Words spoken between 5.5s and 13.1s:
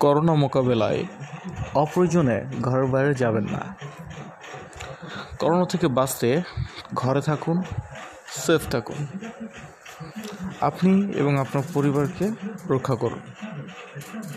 থেকে বাঁচতে ঘরে থাকুন সেফ থাকুন। আপনি এবং আপনার পরিবারকে রক্ষা